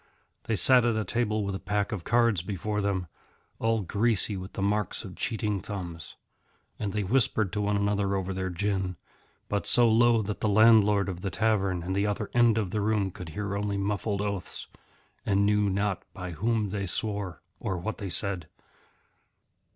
They 0.45 0.55
sat 0.55 0.83
at 0.83 0.95
a 0.95 1.05
table 1.05 1.43
with 1.45 1.53
a 1.53 1.59
pack 1.59 1.91
of 1.91 2.03
cards 2.03 2.41
before 2.41 2.81
them, 2.81 3.05
all 3.59 3.83
greasy 3.83 4.35
with 4.35 4.53
the 4.53 4.61
marks 4.63 5.03
of 5.03 5.15
cheating 5.15 5.61
thumbs. 5.61 6.15
And 6.79 6.91
they 6.91 7.03
whispered 7.03 7.53
to 7.53 7.61
one 7.61 7.77
another 7.77 8.15
over 8.15 8.33
their 8.33 8.49
gin, 8.49 8.95
but 9.47 9.67
so 9.67 9.87
low 9.87 10.23
that 10.23 10.39
the 10.39 10.49
landlord 10.49 11.07
of 11.07 11.21
the 11.21 11.29
tavern 11.29 11.83
at 11.83 11.93
the 11.93 12.07
other 12.07 12.31
end 12.33 12.57
of 12.57 12.71
the 12.71 12.81
room 12.81 13.11
could 13.11 13.29
hear 13.29 13.55
only 13.55 13.77
muffled 13.77 14.21
oaths, 14.23 14.65
and 15.23 15.45
knew 15.45 15.69
not 15.69 16.03
by 16.15 16.31
Whom 16.31 16.69
they 16.69 16.87
swore 16.87 17.43
or 17.59 17.77
what 17.77 17.99
they 17.99 18.09
said. 18.09 18.47